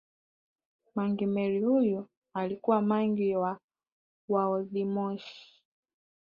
Mangi 0.95 1.25
Meli 1.25 1.59
huyu 1.59 2.07
alikuwa 2.33 2.81
mangi 2.81 3.35
wa 3.35 3.59
waoldmoshi 4.29 5.63